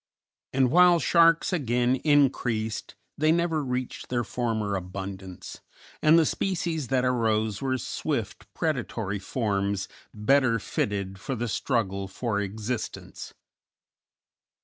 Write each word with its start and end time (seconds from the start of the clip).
And 0.51 0.71
while 0.71 0.99
sharks 0.99 1.53
again 1.53 1.97
increased, 1.97 2.95
they 3.19 3.31
never 3.31 3.63
reached 3.63 4.09
their 4.09 4.23
former 4.23 4.73
abundance, 4.75 5.61
and 6.01 6.17
the 6.17 6.25
species 6.25 6.87
that 6.87 7.05
arose 7.05 7.61
were 7.61 7.77
swift, 7.77 8.51
predatory 8.55 9.19
forms, 9.19 9.87
better 10.11 10.57
fitted 10.57 11.19
for 11.19 11.35
the 11.35 11.47
struggle 11.47 12.07
for 12.07 12.39
existence. 12.39 13.35